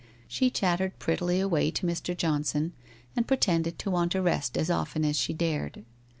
[0.27, 2.17] She chattered prettily away to Mr.
[2.17, 2.73] John son,
[3.15, 5.85] and pretended to want a rest as often as she dared.